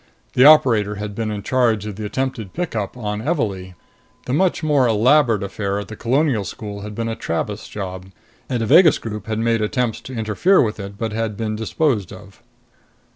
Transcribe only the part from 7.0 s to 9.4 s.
a Tranest job. A Devagas group had